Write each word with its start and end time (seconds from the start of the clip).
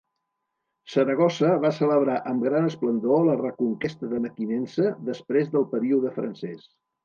Saragossa 0.93 1.51
va 1.65 1.71
celebrar 1.81 2.15
amb 2.33 2.47
gran 2.49 2.71
esplendor 2.71 3.23
la 3.29 3.37
reconquesta 3.43 4.13
de 4.17 4.25
Mequinensa 4.27 4.91
després 5.15 5.57
del 5.57 5.71
període 5.79 6.19
francès. 6.21 6.69